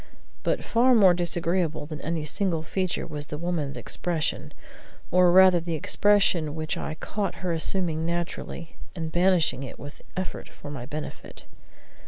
[0.41, 4.51] But far more disagreeable than any single feature was the woman's expression,
[5.11, 10.49] or rather the expression which I caught her assuming naturally, and banishing with an effort
[10.49, 11.43] for my benefit.